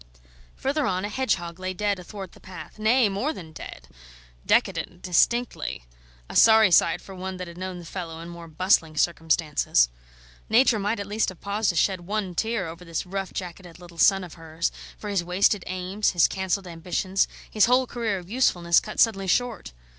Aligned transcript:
Further 0.55 0.87
on, 0.87 1.05
a 1.05 1.09
hedgehog 1.09 1.59
lay 1.59 1.75
dead 1.75 1.99
athwart 1.99 2.31
the 2.31 2.39
path 2.39 2.79
nay, 2.79 3.07
more 3.07 3.33
than 3.33 3.51
dead; 3.51 3.87
decadent, 4.43 5.03
distinctly; 5.03 5.85
a 6.27 6.35
sorry 6.35 6.71
sight 6.71 7.01
for 7.01 7.13
one 7.13 7.37
that 7.37 7.47
had 7.47 7.55
known 7.59 7.77
the 7.77 7.85
fellow 7.85 8.19
in 8.19 8.27
more 8.27 8.47
bustling 8.47 8.97
circumstances. 8.97 9.89
Nature 10.49 10.79
might 10.79 10.99
at 10.99 11.05
least 11.05 11.29
have 11.29 11.39
paused 11.39 11.69
to 11.69 11.75
shed 11.75 12.01
one 12.01 12.33
tear 12.33 12.67
over 12.67 12.83
this 12.83 13.05
rough 13.05 13.31
jacketed 13.31 13.77
little 13.77 13.99
son 13.99 14.23
of 14.23 14.33
hers, 14.33 14.71
for 14.97 15.07
his 15.07 15.23
wasted 15.23 15.63
aims, 15.67 16.13
his 16.13 16.27
cancelled 16.27 16.65
ambitions, 16.65 17.27
his 17.51 17.65
whole 17.65 17.85
career 17.85 18.17
of 18.17 18.27
usefulness 18.27 18.79
cut 18.79 18.99
suddenly 18.99 19.27
short. 19.27 19.71